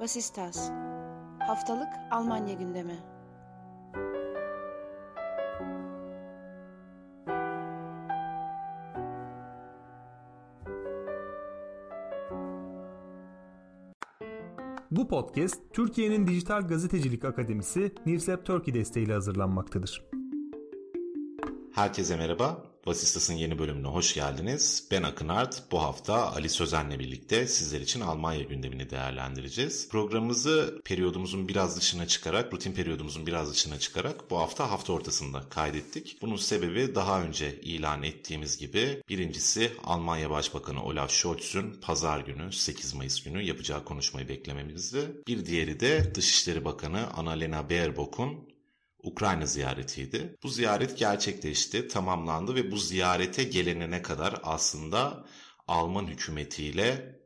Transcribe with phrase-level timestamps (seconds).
[0.00, 0.70] Vasistas
[1.38, 2.98] Haftalık Almanya gündemi
[14.90, 20.04] Bu podcast Türkiye'nin Dijital Gazetecilik Akademisi Newsep Turkey desteğiyle hazırlanmaktadır.
[21.72, 22.69] Herkese merhaba.
[22.90, 24.88] Vasistas'ın yeni bölümüne hoş geldiniz.
[24.90, 25.62] Ben Akın Art.
[25.70, 29.88] Bu hafta Ali Sözen'le birlikte sizler için Almanya gündemini değerlendireceğiz.
[29.88, 36.18] Programımızı periyodumuzun biraz dışına çıkarak, rutin periyodumuzun biraz dışına çıkarak bu hafta hafta ortasında kaydettik.
[36.22, 42.94] Bunun sebebi daha önce ilan ettiğimiz gibi birincisi Almanya Başbakanı Olaf Scholz'un pazar günü 8
[42.94, 44.98] Mayıs günü yapacağı konuşmayı beklememizdi.
[45.28, 48.49] Bir diğeri de Dışişleri Bakanı Annalena Baerbock'un
[49.02, 50.36] Ukrayna ziyaretiydi.
[50.42, 55.26] Bu ziyaret gerçekleşti, tamamlandı ve bu ziyarete gelenene kadar aslında
[55.68, 57.20] Alman hükümetiyle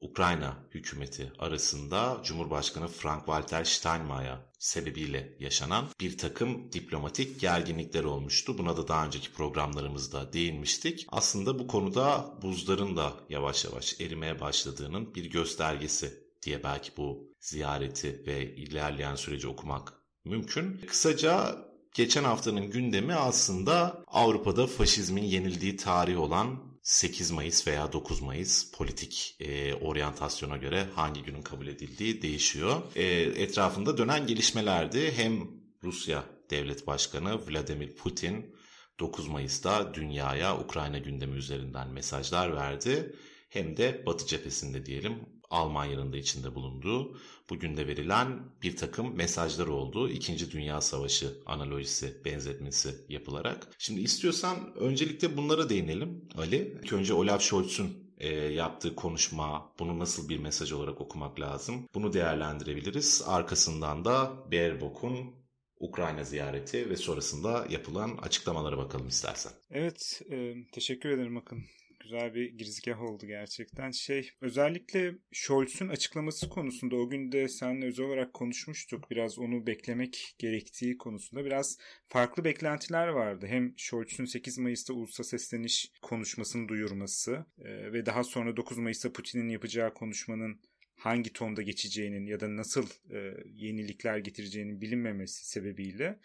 [0.00, 8.58] Ukrayna hükümeti arasında Cumhurbaşkanı Frank-Walter Steinmeier sebebiyle yaşanan bir takım diplomatik gerginlikler olmuştu.
[8.58, 11.06] Buna da daha önceki programlarımızda değinmiştik.
[11.08, 18.22] Aslında bu konuda buzların da yavaş yavaş erimeye başladığının bir göstergesi diye belki bu ziyareti
[18.26, 19.92] ve ilerleyen süreci okumak
[20.28, 20.80] mümkün.
[20.86, 21.58] Kısaca
[21.94, 29.36] geçen haftanın gündemi aslında Avrupa'da faşizmin yenildiği tarih olan 8 Mayıs veya 9 Mayıs politik
[29.40, 32.82] e, oryantasyona göre hangi günün kabul edildiği değişiyor.
[32.96, 35.12] E, etrafında dönen gelişmelerdi.
[35.16, 35.48] Hem
[35.82, 38.54] Rusya Devlet Başkanı Vladimir Putin
[39.00, 43.16] 9 Mayıs'ta dünyaya Ukrayna gündemi üzerinden mesajlar verdi.
[43.48, 45.18] Hem de Batı cephesinde diyelim
[45.50, 47.16] Almanya'nın da içinde bulunduğu
[47.50, 50.10] bugün de verilen bir takım mesajlar oldu.
[50.10, 53.68] İkinci Dünya Savaşı analojisi, benzetmesi yapılarak.
[53.78, 56.78] Şimdi istiyorsan öncelikle bunlara değinelim Ali.
[56.82, 61.88] İlk önce Olaf Scholz'un e, yaptığı konuşma, bunu nasıl bir mesaj olarak okumak lazım?
[61.94, 63.22] Bunu değerlendirebiliriz.
[63.26, 65.34] Arkasından da Baerbock'un
[65.80, 69.52] Ukrayna ziyareti ve sonrasında yapılan açıklamalara bakalım istersen.
[69.70, 71.64] Evet, e, teşekkür ederim Akın
[72.08, 73.90] güzel bir girizgah oldu gerçekten.
[73.90, 79.10] Şey özellikle Scholz'un açıklaması konusunda o gün de seninle özel olarak konuşmuştuk.
[79.10, 83.46] Biraz onu beklemek gerektiği konusunda biraz farklı beklentiler vardı.
[83.46, 89.48] Hem Scholz'un 8 Mayıs'ta ulusa sesleniş konuşmasını duyurması e, ve daha sonra 9 Mayıs'ta Putin'in
[89.48, 90.60] yapacağı konuşmanın
[90.96, 96.18] hangi tonda geçeceğinin ya da nasıl e, yenilikler getireceğinin bilinmemesi sebebiyle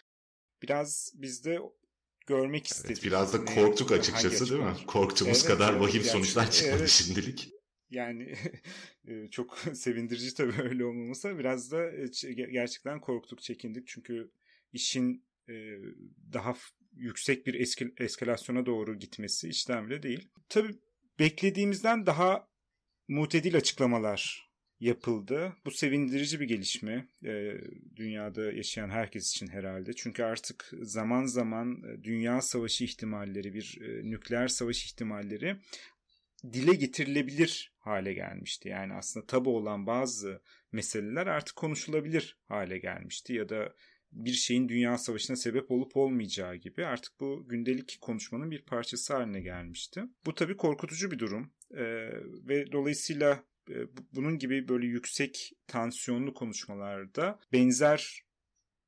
[0.62, 1.60] biraz bizde
[2.26, 2.90] görmek istedik.
[2.90, 4.74] Evet, biraz da korktuk açıkçası değil mi?
[4.86, 6.88] Korktuğumuz evet, kadar vahim evet, sonuçlar çıkmadı evet.
[6.88, 7.52] şimdilik.
[7.90, 8.34] Yani
[9.08, 11.38] e, çok sevindirici tabii öyle olmaması.
[11.38, 13.86] Biraz da e, gerçekten korktuk, çekindik.
[13.86, 14.30] Çünkü
[14.72, 15.54] işin e,
[16.32, 16.54] daha
[16.92, 17.54] yüksek bir
[17.98, 20.28] eskalasyona doğru gitmesi işten bile değil.
[20.48, 20.74] Tabii
[21.18, 22.48] beklediğimizden daha
[23.08, 24.50] mutedil açıklamalar
[24.84, 25.52] yapıldı.
[25.64, 27.54] Bu sevindirici bir gelişme e,
[27.96, 29.92] dünyada yaşayan herkes için herhalde.
[29.92, 35.56] Çünkü artık zaman zaman e, dünya savaşı ihtimalleri, bir e, nükleer savaş ihtimalleri
[36.52, 38.68] dile getirilebilir hale gelmişti.
[38.68, 43.74] Yani aslında tabu olan bazı meseleler artık konuşulabilir hale gelmişti ya da
[44.12, 49.40] bir şeyin dünya savaşına sebep olup olmayacağı gibi artık bu gündelik konuşmanın bir parçası haline
[49.40, 50.02] gelmişti.
[50.26, 51.84] Bu tabii korkutucu bir durum ee,
[52.48, 53.44] ve dolayısıyla
[54.12, 58.22] bunun gibi böyle yüksek tansiyonlu konuşmalarda benzer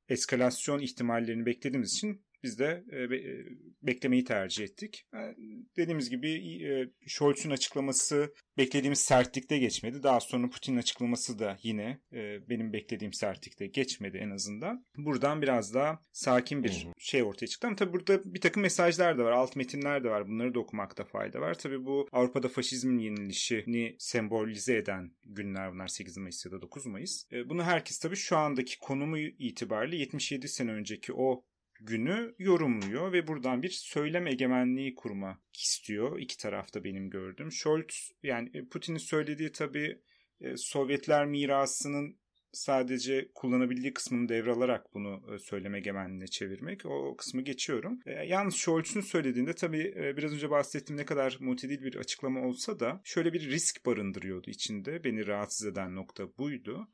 [0.09, 3.45] eskalasyon ihtimallerini beklediğimiz için biz de e, e,
[3.81, 5.05] beklemeyi tercih ettik.
[5.13, 5.19] E,
[5.77, 6.31] dediğimiz gibi
[6.65, 10.03] e, Scholz'un açıklaması beklediğimiz sertlikte geçmedi.
[10.03, 14.85] Daha sonra Putin'in açıklaması da yine e, benim beklediğim sertlikte geçmedi en azından.
[14.97, 17.67] Buradan biraz daha sakin bir şey ortaya çıktı.
[17.67, 20.27] Ama tabii burada bir takım mesajlar da var, alt metinler de var.
[20.27, 21.53] Bunları da okumakta fayda var.
[21.53, 27.23] Tabii bu Avrupa'da faşizmin yenilişini sembolize eden günler bunlar 8 Mayıs ya da 9 Mayıs.
[27.31, 31.43] E, bunu herkes tabii şu andaki konumu itibariyle 77 sene önceki o
[31.79, 36.19] günü yorumluyor ve buradan bir söylem egemenliği kurmak istiyor.
[36.19, 37.51] İki tarafta benim gördüğüm.
[37.51, 40.01] Scholz yani e, Putin'in söylediği tabii
[40.41, 42.19] e, Sovyetler mirasının
[42.51, 46.85] sadece kullanabildiği kısmını devralarak bunu e, söyleme egemenliğine çevirmek.
[46.85, 47.99] O kısmı geçiyorum.
[48.25, 53.33] Yalnız Scholz'un söylediğinde tabii biraz önce bahsettiğim ne kadar mutedil bir açıklama olsa da şöyle
[53.33, 55.03] bir risk barındırıyordu içinde.
[55.03, 56.87] Beni rahatsız eden nokta buydu.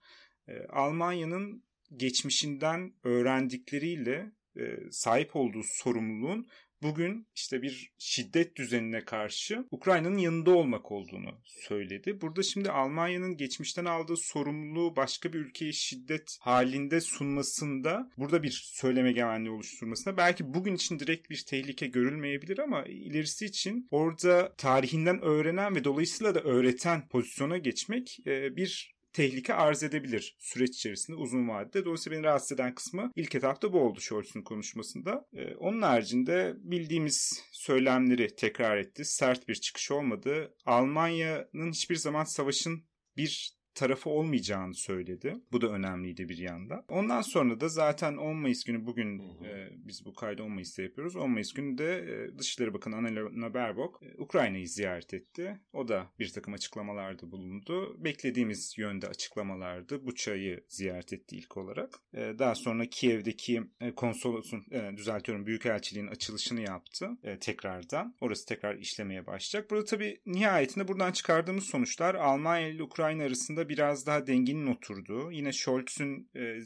[0.70, 1.64] Almanya'nın
[1.96, 6.48] geçmişinden öğrendikleriyle e, sahip olduğu sorumluluğun
[6.84, 12.22] bugün işte bir şiddet düzenine karşı Ukrayna'nın yanında olmak olduğunu söyledi.
[12.22, 19.10] Burada şimdi Almanya'nın geçmişten aldığı sorumluluğu başka bir ülkeye şiddet halinde sunmasında burada bir söyleme
[19.10, 25.76] egemenliği oluşturmasında belki bugün için direkt bir tehlike görülmeyebilir ama ilerisi için orada tarihinden öğrenen
[25.76, 31.86] ve dolayısıyla da öğreten pozisyona geçmek e, bir tehlike arz edebilir süreç içerisinde uzun vadede.
[31.86, 35.26] Dolayısıyla beni rahatsız eden kısmı ilk etapta bu oldu Scholz'un konuşmasında.
[35.34, 39.06] Ee, onun haricinde bildiğimiz söylemleri tekrar etti.
[39.06, 40.56] Sert bir çıkış olmadı.
[40.66, 42.84] Almanya'nın hiçbir zaman savaşın
[43.18, 45.36] bir tarafı olmayacağını söyledi.
[45.52, 46.86] Bu da önemliydi bir yanda.
[46.90, 51.16] Ondan sonra da zaten 10 Mayıs günü bugün e, biz bu kaydı 10 Mayıs'ta yapıyoruz.
[51.16, 55.60] 10 Mayıs günü de e, Dışişleri Bakanı Annalena Baerbock e, Ukrayna'yı ziyaret etti.
[55.74, 58.04] O da bir takım açıklamalarda bulundu.
[58.04, 60.06] Beklediğimiz yönde açıklamalardı.
[60.06, 62.00] Buça'yı ziyaret etti ilk olarak.
[62.14, 68.16] E, daha sonra Kiev'deki e, konsolosun e, düzeltiyorum büyükelçiliğin açılışını yaptı e, tekrardan.
[68.22, 69.72] Orası tekrar işlemeye başlayacak.
[69.72, 75.32] Burada tabii nihayetinde buradan çıkardığımız sonuçlar Almanya ile Ukrayna arasında biraz daha dengenin oturduğu.
[75.32, 76.60] Yine Scholz'un e,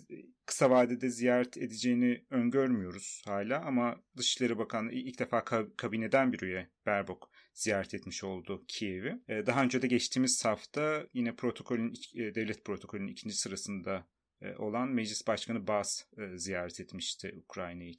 [0.45, 5.43] kısa vadede ziyaret edeceğini öngörmüyoruz hala ama Dışişleri Bakanı ilk defa
[5.77, 9.19] kabineden bir üye Baerbock ziyaret etmiş oldu Kiev'i.
[9.27, 14.07] E, daha önce de geçtiğimiz hafta yine protokolün e, devlet protokolünün ikinci sırasında
[14.57, 17.93] olan Meclis Başkanı Bas e, ziyaret etmişti Ukrayna'yı.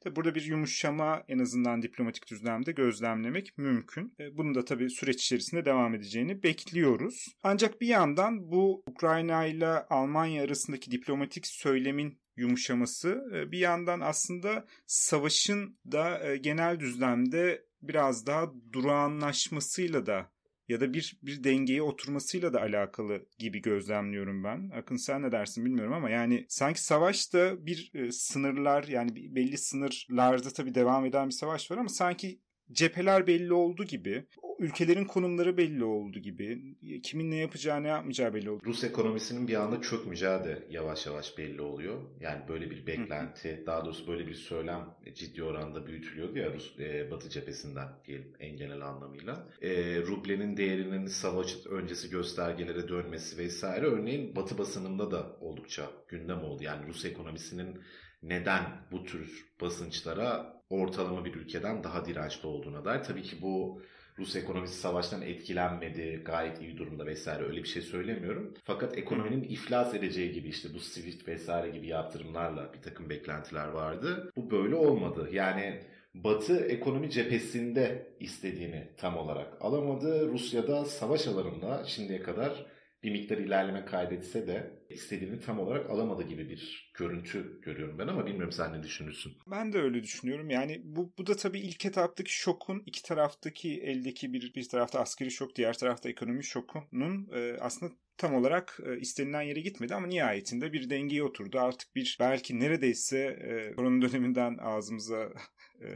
[0.00, 4.14] Tabi burada bir yumuşama en azından diplomatik düzlemde gözlemlemek mümkün.
[4.20, 7.26] E, bunu da tabii süreç içerisinde devam edeceğini bekliyoruz.
[7.42, 15.78] Ancak bir yandan bu Ukrayna ile Almanya arasındaki diplomatik söylemin yumuşaması bir yandan aslında savaşın
[15.92, 20.33] da genel düzlemde biraz daha durağanlaşmasıyla da
[20.68, 24.70] ya da bir bir dengeye oturmasıyla da alakalı gibi gözlemliyorum ben.
[24.70, 30.50] Akın sen ne dersin bilmiyorum ama yani sanki savaşta bir e, sınırlar yani belli sınırlarda
[30.50, 32.40] tabii devam eden bir savaş var ama sanki
[32.72, 34.26] cepheler belli oldu gibi
[34.58, 36.76] ülkelerin konumları belli oldu gibi.
[37.02, 38.62] Kimin ne yapacağı ne yapmayacağı belli oldu.
[38.66, 42.00] Rus ekonomisinin bir anda çökmeyeceği de yavaş yavaş belli oluyor.
[42.20, 44.80] Yani böyle bir beklenti, daha doğrusu böyle bir söylem
[45.14, 49.48] ciddi oranda büyütülüyordu ya Rus e, Batı cephesinden diyelim en genel anlamıyla.
[49.62, 56.62] E, rublenin değerinin savaş öncesi göstergelere dönmesi vesaire örneğin Batı basınında da oldukça gündem oldu.
[56.62, 57.80] Yani Rus ekonomisinin
[58.22, 58.62] neden
[58.92, 63.02] bu tür basınçlara ortalama bir ülkeden daha dirençli olduğuna dair.
[63.02, 63.82] Tabii ki bu
[64.18, 68.54] Rus ekonomisi savaştan etkilenmedi, gayet iyi durumda vesaire öyle bir şey söylemiyorum.
[68.64, 74.32] Fakat ekonominin iflas edeceği gibi işte bu Swift vesaire gibi yaptırımlarla bir takım beklentiler vardı.
[74.36, 75.28] Bu böyle olmadı.
[75.32, 75.80] Yani
[76.14, 80.28] Batı ekonomi cephesinde istediğini tam olarak alamadı.
[80.28, 82.66] Rusya'da savaş alanında şimdiye kadar
[83.04, 88.26] bir miktar ilerleme kaydetse de istediğini tam olarak alamadı gibi bir görüntü görüyorum ben ama
[88.26, 89.32] bilmiyorum sen ne düşünürsün.
[89.50, 90.50] Ben de öyle düşünüyorum.
[90.50, 95.30] Yani bu, bu da tabii ilk etaptaki şokun iki taraftaki eldeki bir, bir tarafta askeri
[95.30, 100.72] şok diğer tarafta ekonomi şokunun e, aslında tam olarak e, istenilen yere gitmedi ama nihayetinde
[100.72, 101.58] bir dengeye oturdu.
[101.60, 105.32] Artık bir belki neredeyse e, korona döneminden ağzımıza
[105.80, 105.88] e,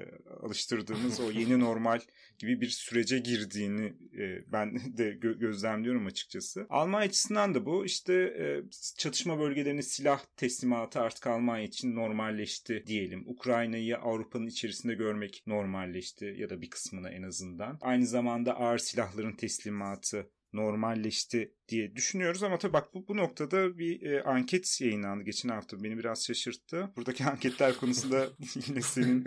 [0.43, 2.01] alıştırdığımız o yeni normal
[2.39, 6.67] gibi bir sürece girdiğini e, ben de gö- gözlemliyorum açıkçası.
[6.71, 8.63] Almanya açısından da bu işte e,
[8.99, 13.25] çatışma bölgelerine silah teslimatı artık Almanya için normalleşti diyelim.
[13.27, 17.79] Ukrayna'yı Avrupa'nın içerisinde görmek normalleşti ya da bir kısmına en azından.
[17.81, 24.03] Aynı zamanda ağır silahların teslimatı normalleşti diye düşünüyoruz ama tabii bak bu, bu noktada bir
[24.03, 26.91] e, anket yayınlandı geçen hafta beni biraz şaşırttı.
[26.97, 28.29] Buradaki anketler konusunda
[28.69, 29.25] yine senin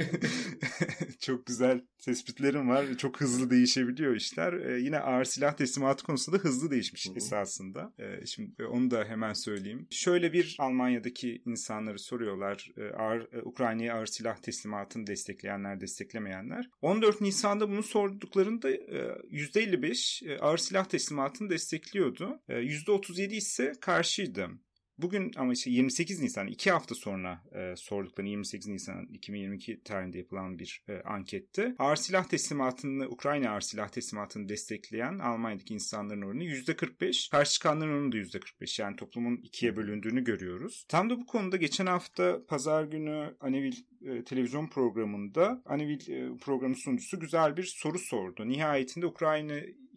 [1.20, 2.98] çok güzel tespitlerin var.
[2.98, 4.54] Çok hızlı değişebiliyor işler.
[4.54, 7.18] E, yine ağır silah teslimatı konusunda da hızlı değişmiş Hı-hı.
[7.18, 7.94] esasında.
[8.00, 9.88] E, şimdi onu da hemen söyleyeyim.
[9.90, 12.72] Şöyle bir Almanya'daki insanları soruyorlar.
[12.78, 16.70] E, ağır e, Ukrayna'ya ağır silah teslimatını destekleyenler, desteklemeyenler.
[16.82, 18.78] 14 Nisan'da bunu sorduklarında e,
[19.32, 22.40] %55 e, ağır silah teslimatını destekliyordu.
[22.50, 24.50] %37 ise karşıydı.
[24.98, 30.60] Bugün ama işte 28 Nisan, iki hafta sonra e, sordukları 28 Nisan 2022 tarihinde yapılan
[30.60, 37.32] bir e, ankette ağır silah teslimatını, Ukrayna ağır silah teslimatını destekleyen Almanya'daki insanların oranı %45,
[37.32, 38.82] karşı çıkanların oranı da %45.
[38.82, 40.86] Yani toplumun ikiye bölündüğünü görüyoruz.
[40.88, 43.76] Tam da bu konuda geçen hafta pazar günü Anevil
[44.06, 48.50] e, televizyon programında Anevil e, programın sunucusu güzel bir soru sordu.
[48.50, 49.06] Nihayetinde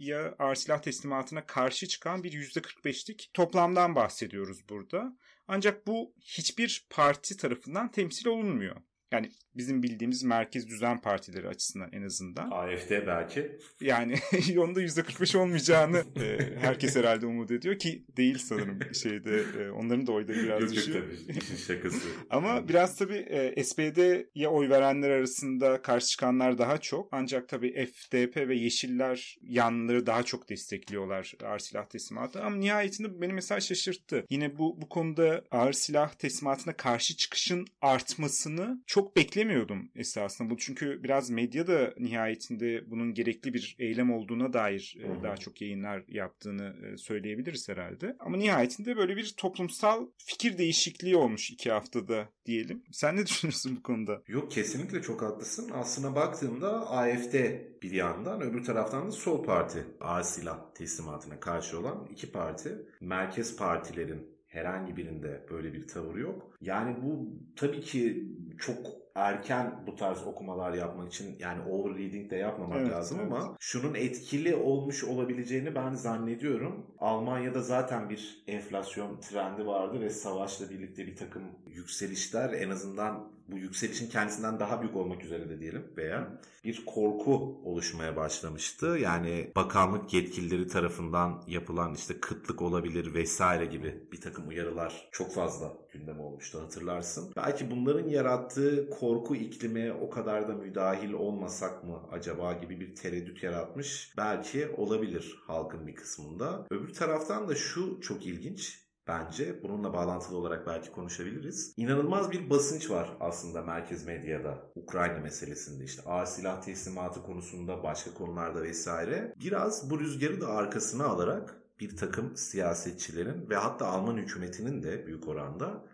[0.04, 5.16] Ukrayna'ya ağır silah teslimatına karşı çıkan bir %45'lik toplamdan bahsediyoruz burada.
[5.48, 8.76] Ancak bu hiçbir parti tarafından temsil olunmuyor.
[9.14, 12.50] Yani bizim bildiğimiz merkez düzen partileri açısından en azından.
[12.50, 13.58] AFD belki.
[13.80, 14.14] Yani
[14.58, 20.12] onda %45 olmayacağını e, herkes herhalde umut ediyor ki değil sanırım şeyde e, onların da
[20.12, 20.98] oyları biraz yok, düşüyor.
[20.98, 22.08] Yok tabii şakası.
[22.30, 27.08] Ama biraz tabii e, SPD'ye oy verenler arasında karşı çıkanlar daha çok.
[27.12, 32.42] Ancak tabii FDP ve Yeşiller yanları daha çok destekliyorlar ağır silah teslimatı.
[32.42, 34.24] Ama nihayetinde beni mesela şaşırttı.
[34.30, 40.56] Yine bu, bu konuda ağır silah teslimatına karşı çıkışın artmasını çok çok beklemiyordum esasında bu
[40.56, 46.04] çünkü biraz medya da nihayetinde bunun gerekli bir eylem olduğuna dair e, daha çok yayınlar
[46.08, 48.16] yaptığını e, söyleyebiliriz herhalde.
[48.20, 52.82] Ama nihayetinde böyle bir toplumsal fikir değişikliği olmuş iki haftada diyelim.
[52.92, 54.22] Sen ne düşünüyorsun bu konuda?
[54.28, 55.70] Yok kesinlikle çok haklısın.
[55.74, 57.34] Aslına baktığımda AFD
[57.82, 62.86] bir yandan öbür taraftan da Sol Parti ağır silah teslimatına karşı olan iki parti.
[63.00, 66.56] Merkez partilerin herhangi birinde böyle bir tavır yok.
[66.60, 72.80] Yani bu tabii ki çok erken bu tarz okumalar yapmak için yani overreading de yapmamak
[72.80, 73.32] Evet, lazım evet.
[73.32, 76.86] ama şunun etkili olmuş olabileceğini ben zannediyorum.
[76.98, 83.58] Almanya'da zaten bir enflasyon trendi vardı ve savaşla birlikte bir takım yükselişler en azından bu
[83.58, 86.28] yükselişin kendisinden daha büyük olmak üzere de diyelim veya
[86.64, 88.86] bir korku oluşmaya başlamıştı.
[88.86, 95.72] Yani bakanlık yetkilileri tarafından yapılan işte kıtlık olabilir vesaire gibi bir takım uyarılar çok fazla
[95.92, 97.32] gündem olmuştu hatırlarsın.
[97.36, 103.42] Belki bunların yarattığı korku iklimi o kadar da müdahil olmasak mı acaba gibi bir tereddüt
[103.42, 104.14] yaratmış.
[104.16, 106.66] Belki olabilir halkın bir kısmında.
[106.70, 108.84] Öbür taraftan da şu çok ilginç.
[109.08, 111.74] Bence bununla bağlantılı olarak belki konuşabiliriz.
[111.76, 114.72] İnanılmaz bir basınç var aslında merkez medyada.
[114.74, 119.34] Ukrayna meselesinde işte ağır silah teslimatı konusunda başka konularda vesaire.
[119.40, 125.28] Biraz bu rüzgarı da arkasına alarak bir takım siyasetçilerin ve hatta Alman hükümetinin de büyük
[125.28, 125.84] oranda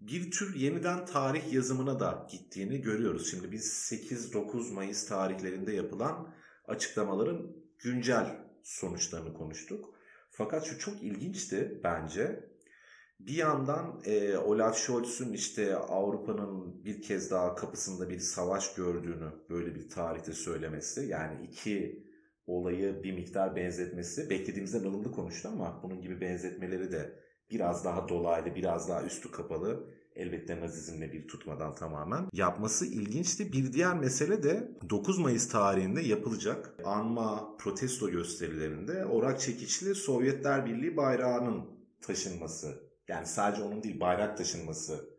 [0.00, 3.30] bir tür yeniden tarih yazımına da gittiğini görüyoruz.
[3.30, 6.34] Şimdi biz 8-9 Mayıs tarihlerinde yapılan
[6.68, 9.94] açıklamaların güncel sonuçlarını konuştuk.
[10.30, 12.54] Fakat şu çok ilginçti bence.
[13.20, 19.74] Bir yandan e, Olaf Scholz'un işte Avrupa'nın bir kez daha kapısında bir savaş gördüğünü böyle
[19.74, 22.04] bir tarihte söylemesi yani iki
[22.46, 27.18] olayı bir miktar benzetmesi beklediğimizden ılımlı konuştu ama bunun gibi benzetmeleri de
[27.50, 33.52] biraz daha dolaylı biraz daha üstü kapalı elbette nazizmle bir tutmadan tamamen yapması ilginçti.
[33.52, 40.96] Bir diğer mesele de 9 Mayıs tarihinde yapılacak anma protesto gösterilerinde orak çekiçli Sovyetler Birliği
[40.96, 41.64] bayrağının
[42.02, 42.84] taşınması.
[43.08, 45.14] Yani sadece onun değil bayrak taşınması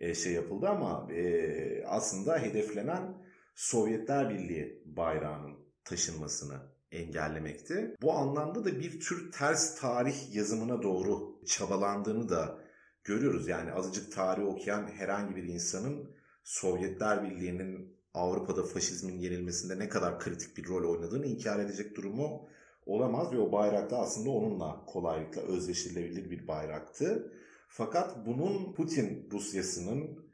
[0.00, 7.96] e, şey yapıldı ama e, aslında hedeflenen Sovyetler Birliği bayrağının taşınmasını engellemekti.
[8.02, 12.58] Bu anlamda da bir tür ters tarih yazımına doğru çabalandığını da
[13.04, 13.48] görüyoruz.
[13.48, 16.10] Yani azıcık tarih okuyan herhangi bir insanın
[16.44, 22.48] Sovyetler Birliği'nin Avrupa'da faşizmin yenilmesinde ne kadar kritik bir rol oynadığını inkar edecek durumu
[22.86, 27.32] olamaz ve o bayrak da aslında onunla kolaylıkla özdeştirilebilir bir bayraktı.
[27.68, 30.24] Fakat bunun Putin Rusyası'nın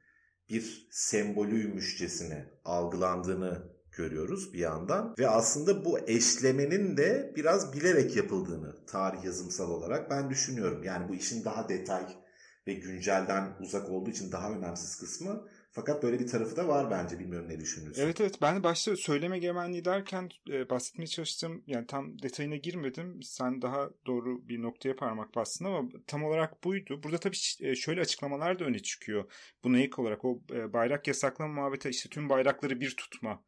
[0.48, 9.24] bir sembolüymüşçesine algılandığını görüyoruz bir yandan ve aslında bu eşlemenin de biraz bilerek yapıldığını tarih
[9.24, 10.82] yazımsal olarak ben düşünüyorum.
[10.84, 12.06] Yani bu işin daha detay
[12.66, 15.46] ve güncelden uzak olduğu için daha önemsiz kısmı.
[15.72, 17.18] Fakat böyle bir tarafı da var bence.
[17.18, 18.02] Bilmiyorum ne düşünüyorsun?
[18.02, 21.64] Evet evet ben başta söyleme gemenliği derken e, bahsetmeye çalıştım.
[21.66, 23.22] Yani tam detayına girmedim.
[23.22, 27.02] Sen daha doğru bir noktaya parmak bastın ama tam olarak buydu.
[27.02, 29.32] Burada tabii e, şöyle açıklamalar da öne çıkıyor.
[29.64, 33.42] Buna ilk olarak o e, bayrak yasaklama muhabbeti işte tüm bayrakları bir tutma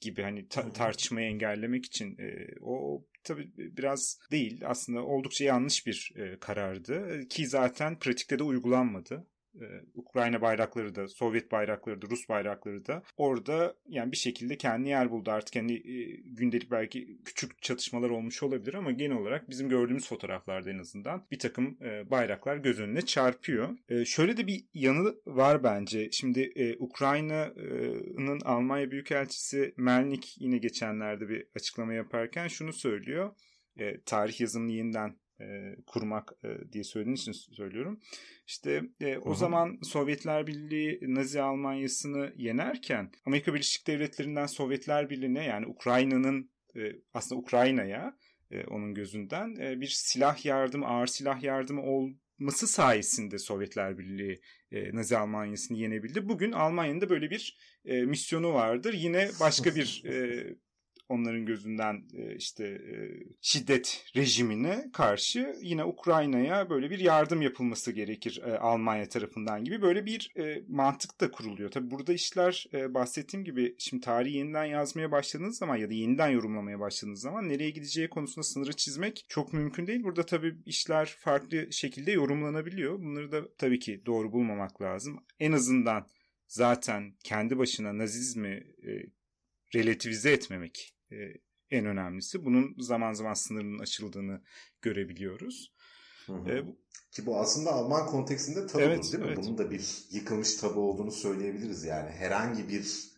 [0.00, 4.62] gibi hani ta- tartışmayı engellemek için e, o tabii biraz değil.
[4.64, 7.28] Aslında oldukça yanlış bir e, karardı.
[7.28, 9.26] Ki zaten pratikte de uygulanmadı.
[9.60, 14.88] Ee, Ukrayna bayrakları da, Sovyet bayrakları da, Rus bayrakları da orada yani bir şekilde kendi
[14.88, 15.30] yer buldu.
[15.30, 20.70] Artık hani e, gündelik belki küçük çatışmalar olmuş olabilir ama genel olarak bizim gördüğümüz fotoğraflarda
[20.70, 23.78] en azından bir takım e, bayraklar göz önüne çarpıyor.
[23.88, 26.08] E, şöyle de bir yanı var bence.
[26.12, 33.34] Şimdi e, Ukrayna'nın Almanya Büyükelçisi Melnik yine geçenlerde bir açıklama yaparken şunu söylüyor.
[33.76, 38.00] E, tarih yazımını yeniden e, kurmak e, diye söylediğin için söylüyorum.
[38.46, 39.34] İşte e, o Hı-hı.
[39.34, 46.80] zaman Sovyetler Birliği Nazi Almanyası'nı yenerken Amerika Birleşik Devletleri'nden Sovyetler Birliği'ne yani Ukrayna'nın e,
[47.14, 48.16] aslında Ukrayna'ya
[48.50, 54.40] e, onun gözünden e, bir silah yardımı, ağır silah yardımı olması sayesinde Sovyetler Birliği
[54.72, 56.28] e, Nazi Almanyası'nı yenebildi.
[56.28, 58.92] Bugün Almanya'nın da böyle bir e, misyonu vardır.
[58.92, 60.44] Yine başka bir e,
[61.08, 62.02] onların gözünden
[62.36, 62.80] işte
[63.40, 70.32] şiddet rejimine karşı yine Ukrayna'ya böyle bir yardım yapılması gerekir Almanya tarafından gibi böyle bir
[70.68, 71.70] mantık da kuruluyor.
[71.70, 76.80] Tabi burada işler bahsettiğim gibi şimdi tarihi yeniden yazmaya başladığınız zaman ya da yeniden yorumlamaya
[76.80, 80.02] başladığınız zaman nereye gideceği konusunda sınırı çizmek çok mümkün değil.
[80.02, 82.98] Burada tabi işler farklı şekilde yorumlanabiliyor.
[82.98, 85.24] Bunları da tabii ki doğru bulmamak lazım.
[85.40, 86.06] En azından
[86.46, 88.64] zaten kendi başına nazizmi
[89.74, 90.94] relativize etmemek
[91.70, 92.44] en önemlisi.
[92.44, 94.42] Bunun zaman zaman sınırının açıldığını
[94.82, 95.72] görebiliyoruz.
[96.26, 96.50] Hı hı.
[96.50, 96.64] E,
[97.10, 99.24] Ki bu aslında Alman konteksinde tabudur evet, değil mi?
[99.28, 99.36] Evet.
[99.36, 102.10] Bunun da bir yıkılmış tabu olduğunu söyleyebiliriz yani.
[102.10, 103.08] Herhangi bir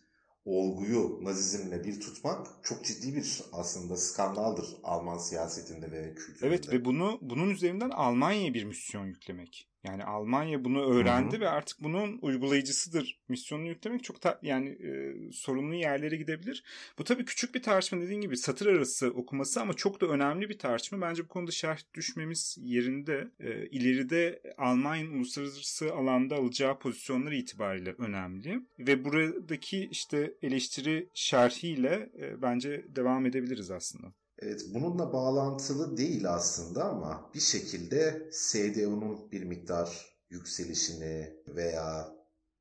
[0.45, 6.47] olguyu nazizmle bir tutmak çok ciddi bir aslında skandaldır Alman siyasetinde ve kültüründe.
[6.47, 9.70] Evet ve bunu bunun üzerinden Almanya'ya bir misyon yüklemek.
[9.83, 11.41] Yani Almanya bunu öğrendi Hı-hı.
[11.41, 13.19] ve artık bunun uygulayıcısıdır.
[13.29, 16.63] Misyonunu yüklemek çok ta, yani e, sorunlu yerlere gidebilir.
[16.99, 20.59] Bu tabii küçük bir tartışma dediğin gibi satır arası okuması ama çok da önemli bir
[20.59, 21.01] tartışma.
[21.01, 23.27] Bence bu konuda şerh düşmemiz yerinde.
[23.39, 28.61] E, ileride Almanya'nın uluslararası alanda alacağı pozisyonlar itibariyle önemli.
[28.79, 34.13] Ve buradaki işte eleştiri şerhiyle e, bence devam edebiliriz aslında.
[34.41, 42.15] Evet, bununla bağlantılı değil aslında ama bir şekilde SDO'nun bir miktar yükselişini veya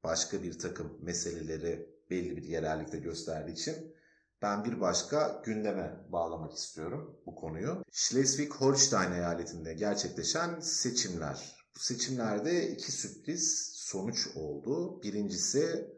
[0.04, 3.96] başka bir takım meseleleri belli bir yerellikte gösterdiği için
[4.42, 7.84] ben bir başka gündeme bağlamak istiyorum bu konuyu.
[7.92, 11.56] Schleswig-Holstein eyaletinde gerçekleşen seçimler.
[11.76, 15.02] Bu seçimlerde iki sürpriz sonuç oldu.
[15.02, 15.90] Birincisi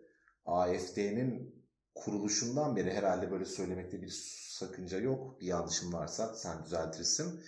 [0.47, 1.63] AFD'nin
[1.95, 5.41] kuruluşundan beri herhalde böyle söylemekte bir sakınca yok.
[5.41, 7.41] Bir yanlışım varsa sen düzeltirsin.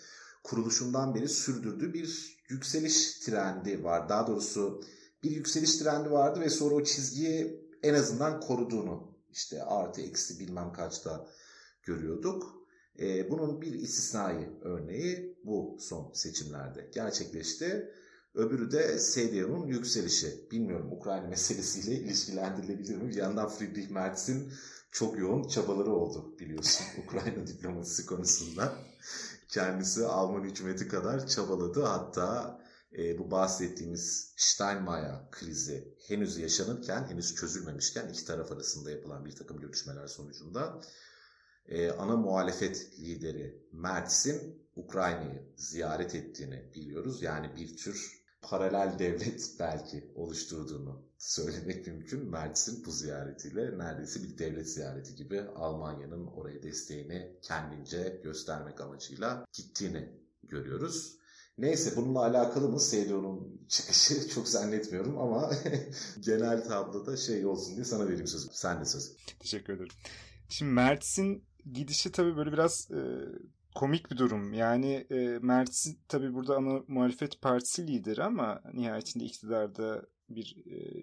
[0.45, 4.09] Kuruluşundan beri sürdürdüğü bir yükseliş trendi var.
[4.09, 4.83] Daha doğrusu
[5.23, 10.73] bir yükseliş trendi vardı ve sonra o çizgiyi en azından koruduğunu işte artı eksi bilmem
[10.73, 11.29] kaçta
[11.83, 12.65] görüyorduk.
[12.99, 17.91] Ee, bunun bir istisnai örneği bu son seçimlerde gerçekleşti.
[18.35, 20.51] Öbürü de CDU'nun yükselişi.
[20.51, 23.09] Bilmiyorum Ukrayna meselesiyle ilişkilendirilebilir mi?
[23.09, 24.53] Bir yandan Friedrich Merz'in
[24.95, 28.73] çok yoğun çabaları oldu biliyorsun Ukrayna diplomasisi konusunda.
[29.49, 31.83] Kendisi Alman hükümeti kadar çabaladı.
[31.83, 32.61] Hatta
[32.99, 39.61] e, bu bahsettiğimiz Steinmeier krizi henüz yaşanırken, henüz çözülmemişken iki taraf arasında yapılan bir takım
[39.61, 40.81] görüşmeler sonucunda
[41.67, 47.23] e, ana muhalefet lideri Mertz'in Ukrayna'yı ziyaret ettiğini biliyoruz.
[47.23, 52.31] Yani bir tür paralel devlet belki oluşturduğunu söylemek mümkün.
[52.31, 60.09] Mertz'in bu ziyaretiyle neredeyse bir devlet ziyareti gibi Almanya'nın oraya desteğini kendince göstermek amacıyla gittiğini
[60.43, 61.19] görüyoruz.
[61.59, 65.51] Neyse bununla alakalı mı CDU'nun çıkışı çok zannetmiyorum ama
[66.21, 68.49] genel tabloda şey olsun diye sana vereyim sözü.
[68.53, 69.17] Sen de söz.
[69.41, 69.93] Teşekkür ederim.
[70.49, 73.01] Şimdi Mertz'in gidişi tabii böyle biraz e,
[73.75, 74.53] komik bir durum.
[74.53, 81.03] Yani e, Mertz tabii burada ana muhalefet partisi lideri ama nihayetinde iktidarda bir e,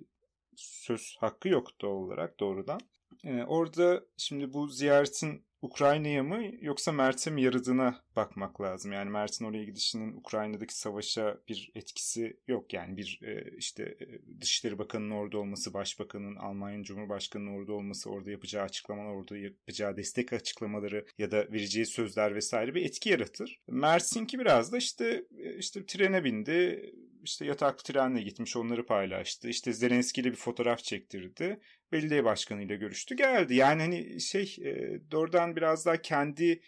[0.55, 2.79] söz hakkı yok doğal olarak doğrudan.
[3.23, 8.91] E, orada şimdi bu ziyaretin Ukrayna'ya mı yoksa Mert'e mi yaradığına bakmak lazım.
[8.91, 12.74] Yani Mert'in oraya gidişinin Ukrayna'daki savaşa bir etkisi yok.
[12.74, 18.32] Yani bir e, işte e, Dışişleri Bakanı'nın orada olması, Başbakan'ın, Almanya Cumhurbaşkanı'nın orada olması, orada
[18.32, 23.60] yapacağı açıklamalar, orada yapacağı destek açıklamaları ya da vereceği sözler vesaire bir etki yaratır.
[23.67, 26.91] Mert'inki biraz da işte e, işte trene bindi,
[27.23, 29.49] işte yataklı trenle gitmiş onları paylaştı.
[29.49, 31.60] İşte Zelenski ile bir fotoğraf çektirdi.
[31.91, 33.55] Belediye başkanıyla görüştü geldi.
[33.55, 36.62] Yani hani şey e, doğrudan biraz daha kendi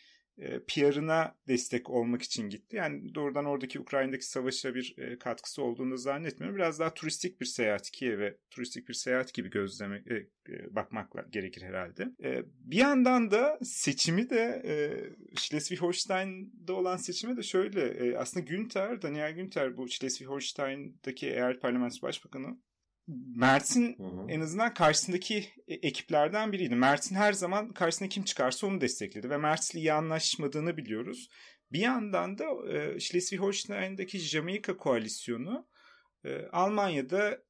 [0.68, 2.76] PR'ına destek olmak için gitti.
[2.76, 6.58] Yani doğrudan oradaki Ukrayna'daki savaşa bir e, katkısı olduğunu zannetmiyorum.
[6.58, 10.16] Biraz daha turistik bir seyahat Kiev'e turistik bir seyahat gibi gözleme e,
[10.54, 12.10] e, bakmakla gerekir herhalde.
[12.24, 14.74] E, bir yandan da seçimi de e,
[15.36, 22.58] Schleswig-Holstein'da olan seçimi de şöyle e, aslında Günther, Daniel Günther bu Schleswig-Holstein'daki eyalet parlamentosu başbakanı
[23.08, 23.98] Mert'in
[24.30, 25.38] en azından karşısındaki
[25.68, 26.76] e, ekiplerden biriydi.
[26.76, 31.30] Mert'in her zaman karşısına kim çıkarsa onu destekledi ve Mert'le iyi anlaşmadığını biliyoruz.
[31.72, 35.68] Bir yandan da e, Schleswig-Holstein'daki Jamaika koalisyonu
[36.26, 37.44] e, Almanya'da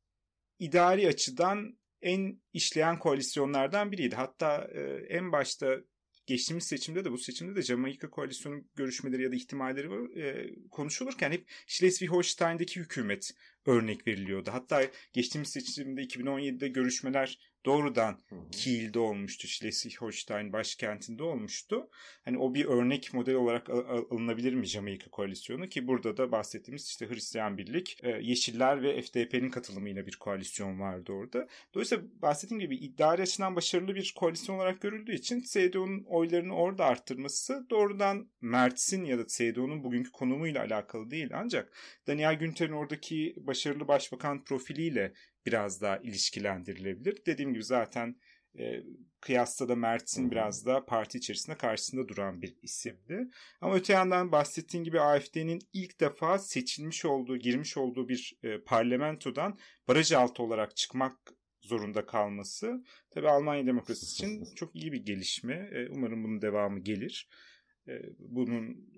[0.60, 4.16] idari açıdan en işleyen koalisyonlardan biriydi.
[4.16, 5.78] Hatta e, en başta
[6.26, 11.50] geçtiğimiz seçimde de bu seçimde de Jamaika koalisyonu görüşmeleri ya da ihtimalleri e, konuşulurken hep
[11.68, 13.32] Schleswig-Holstein'deki hükümet
[13.66, 14.50] örnek veriliyordu.
[14.54, 18.20] Hatta geçtiğimiz seçimde 2017'de görüşmeler doğrudan
[18.52, 19.48] Kiel'de olmuştu.
[19.48, 21.90] Schleswig-Holstein başkentinde olmuştu.
[22.26, 27.10] Hani o bir örnek model olarak alınabilir mi Jamaika koalisyonu ki burada da bahsettiğimiz işte
[27.10, 31.48] Hristiyan Birlik, e, Yeşiller ve FDP'nin katılımıyla bir koalisyon vardı orada.
[31.74, 37.68] Dolayısıyla bahsettiğim gibi idari açıdan başarılı bir koalisyon olarak görüldüğü için CDU'nun oylarını orada arttırması
[37.70, 44.44] doğrudan Mertz'in ya da CDU'nun bugünkü konumuyla alakalı değil ancak Daniel Günter'in oradaki başarılı başbakan
[44.44, 45.14] profiliyle
[45.46, 47.26] biraz daha ilişkilendirilebilir.
[47.26, 48.16] Dediğim gibi zaten
[48.60, 48.84] e,
[49.22, 53.28] kıyasla da Mertz'in biraz da parti içerisinde karşısında duran bir isimdi.
[53.62, 59.58] Ama öte yandan bahsettiğim gibi AFD'nin ilk defa seçilmiş olduğu, girmiş olduğu bir e, parlamentodan
[59.88, 61.18] baraj altı olarak çıkmak
[61.62, 65.70] zorunda kalması tabi Almanya demokrasisi için çok iyi bir gelişme.
[65.74, 67.30] E, umarım bunun devamı gelir.
[68.20, 68.94] Bunun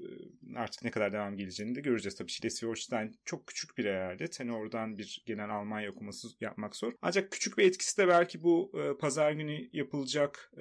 [0.56, 2.16] artık ne kadar devam geleceğini de göreceğiz.
[2.16, 4.40] Tabii Schleswig-Holstein çok küçük bir eyalet.
[4.40, 6.94] Hani oradan bir genel Almanya okuması yapmak zor.
[7.02, 10.52] Ancak küçük bir etkisi de belki bu pazar günü yapılacak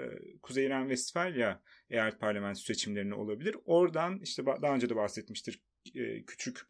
[0.43, 3.57] Kuzey Ren-Vestfalya eyalet parlamento seçimlerine olabilir.
[3.65, 5.63] Oradan işte daha önce de bahsetmiştir
[6.27, 6.61] küçük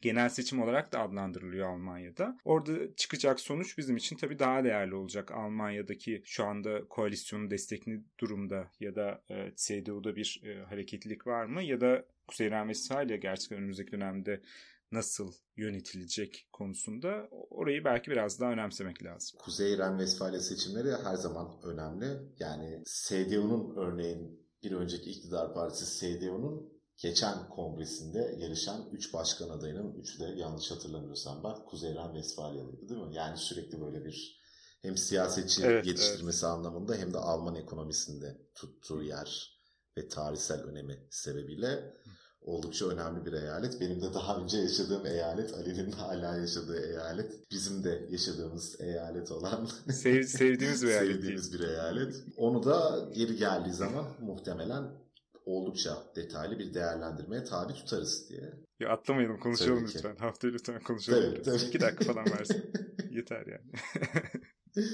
[0.00, 2.38] genel seçim olarak da adlandırılıyor Almanya'da.
[2.44, 5.30] Orada çıkacak sonuç bizim için tabii daha değerli olacak.
[5.30, 11.62] Almanya'daki şu anda koalisyonun destekli durumda ya da e, CDU'da bir e, hareketlilik var mı
[11.62, 14.40] ya da Kuzey Ren-Vestfalya gerçekten önümüzdeki dönemde
[14.92, 19.38] nasıl yönetilecek konusunda orayı belki biraz daha önemsemek lazım.
[19.44, 22.06] Kuzey Ren-Vestfalya seçimleri her zaman önemli.
[22.38, 30.20] Yani CDU'nun örneğin bir önceki iktidar partisi CDU'nun geçen kongresinde yarışan 3 başkan adayının 3'ü
[30.20, 33.14] de yanlış hatırlamıyorsam bak Kuzey Ren Vesfalyalıydı değil mi?
[33.14, 34.40] Yani sürekli böyle bir
[34.82, 36.54] hem siyasetçi evet, yetiştirmesi evet.
[36.54, 39.60] anlamında hem de Alman ekonomisinde tuttuğu yer
[39.98, 41.94] ve tarihsel önemi sebebiyle
[42.40, 43.80] oldukça önemli bir eyalet.
[43.80, 49.68] Benim de daha önce yaşadığım eyalet, Ali'nin hala yaşadığı eyalet, bizim de yaşadığımız eyalet olan
[49.92, 51.12] Sev, sevdiğimiz bir eyalet.
[51.14, 52.14] sevdiğimiz bir eyalet.
[52.36, 54.84] Onu da geri geldiği zaman muhtemelen
[55.46, 58.52] oldukça detaylı bir değerlendirmeye tabi tutarız diye.
[58.80, 60.16] Ya atlamayalım konuşalım lütfen.
[60.16, 61.34] Haftaya lütfen konuşalım.
[61.34, 61.68] Tabii, tabii.
[61.68, 62.72] İki dakika falan versin.
[63.10, 63.70] Yeter yani.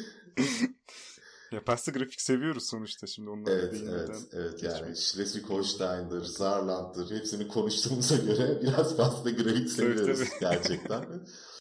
[1.52, 3.96] ya pasta grafik seviyoruz sonuçta şimdi onları evet, değinmeden.
[3.96, 10.40] Evet, evet yani Schleswig-Holstein'dır, Saarland'dır hepsini konuştuğumuza göre biraz pasta grafik seviyoruz tabii, tabii.
[10.40, 11.04] gerçekten.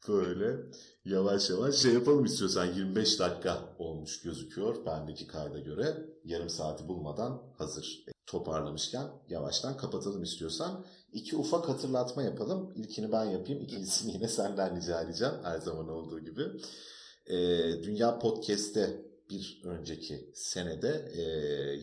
[0.08, 0.58] Böyle
[1.06, 5.98] yavaş yavaş şey yapalım istiyorsan 25 dakika olmuş gözüküyor bendeki kayda göre.
[6.24, 10.86] Yarım saati bulmadan hazır toparlamışken yavaştan kapatalım istiyorsan.
[11.14, 12.74] İki ufak hatırlatma yapalım.
[12.76, 13.62] İlkini ben yapayım.
[13.62, 15.34] ikincisini yine senden rica edeceğim.
[15.44, 16.42] Her zaman olduğu gibi.
[17.26, 17.36] Ee,
[17.84, 21.22] Dünya Podcast'te bir önceki senede e,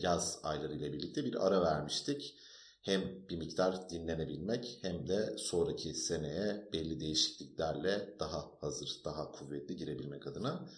[0.01, 2.35] yaz ayları ile birlikte bir ara vermiştik.
[2.83, 10.27] Hem bir miktar dinlenebilmek hem de sonraki seneye belli değişikliklerle daha hazır, daha kuvvetli girebilmek
[10.27, 10.69] adına.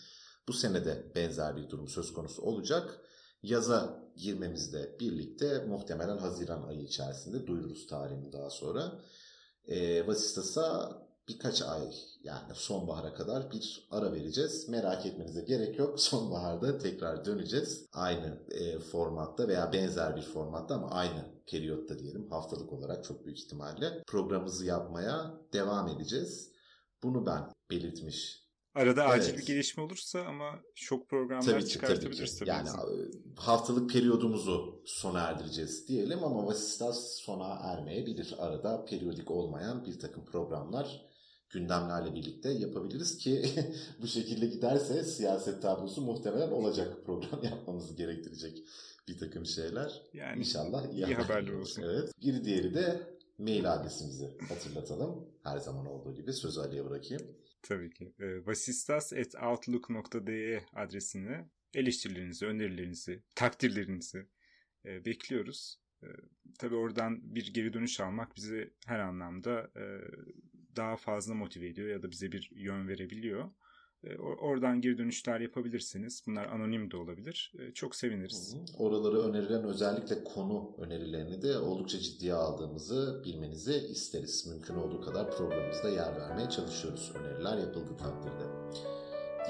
[0.48, 3.02] Bu senede benzer bir durum söz konusu olacak
[3.44, 9.02] yaza girmemizle birlikte muhtemelen Haziran ayı içerisinde duyururuz tarihini daha sonra.
[9.68, 14.70] E, Vasistas'a birkaç ay yani sonbahara kadar bir ara vereceğiz.
[14.70, 16.00] Merak etmenize gerek yok.
[16.00, 17.86] Sonbaharda tekrar döneceğiz.
[17.94, 23.40] Aynı e, formatta veya benzer bir formatta ama aynı periyotta diyelim haftalık olarak çok büyük
[23.40, 26.52] ihtimalle programımızı yapmaya devam edeceğiz.
[27.04, 29.14] Bunu ben belirtmiş Arada evet.
[29.14, 32.56] acil bir gelişme olursa ama şok programlar tabii ki, çıkartabiliriz tabii, ki.
[32.56, 32.70] Yani
[33.08, 33.22] bizim.
[33.36, 38.36] haftalık periyodumuzu sona erdireceğiz diyelim ama Vasistas sona ermeyebilir.
[38.38, 41.06] Arada periyodik olmayan bir takım programlar
[41.50, 43.46] gündemlerle birlikte yapabiliriz ki
[44.02, 48.64] bu şekilde giderse siyaset tablosu muhtemelen olacak program yapmamızı gerektirecek
[49.08, 50.02] bir takım şeyler.
[50.14, 51.84] Yani İnşallah iyi, iyi haberler olsun.
[51.84, 52.12] Evet.
[52.22, 55.30] Bir diğeri de mail adresimizi hatırlatalım.
[55.44, 57.24] Her zaman olduğu gibi sözü Ali'ye bırakayım.
[57.62, 58.14] Tabii ki.
[58.20, 64.28] E, vasistas.outlook.de adresine eleştirilerinizi, önerilerinizi, takdirlerinizi
[64.86, 65.80] e, bekliyoruz.
[66.04, 66.08] E,
[66.60, 69.84] tabii oradan bir geri dönüş almak bizi her anlamda e,
[70.76, 73.50] daha fazla motive ediyor ya da bize bir yön verebiliyor.
[74.06, 76.24] E, oradan geri dönüşler yapabilirsiniz.
[76.28, 77.52] Bunlar anonim de olabilir.
[77.60, 78.56] E, çok seviniriz.
[78.78, 84.48] Oraları önerilen özellikle konu önerilerini de oldukça ciddiye aldığımızı bilmenizi isteriz.
[84.48, 88.46] Mümkün olduğu kadar programımızda yer vermeye çalışıyoruz öneriler yapıldığı takdirde.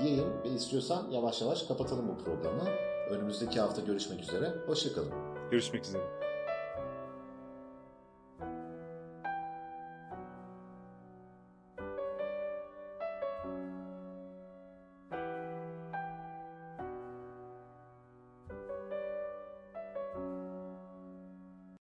[0.01, 2.69] Diyeyim ve istiyorsan yavaş yavaş kapatalım bu programı.
[3.09, 4.53] Önümüzdeki hafta görüşmek üzere.
[4.67, 5.11] Hoşçakalın.
[5.51, 6.14] Görüşmek üzere.